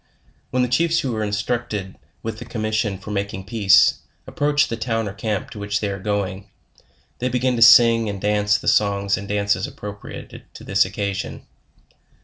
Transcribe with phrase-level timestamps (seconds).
[0.49, 3.13] When the chiefs who are instructed with the commission LEWIS AND CLARKE.
[3.13, 3.93] 91 for making peace,
[4.25, 6.49] approach the town or camp to which they are going,
[7.19, 11.45] they begin to sing and dance the songs and dan ces appropriated to this occasion.